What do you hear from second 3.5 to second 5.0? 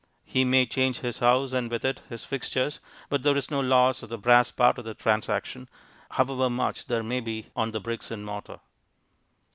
no loss on the brass part of the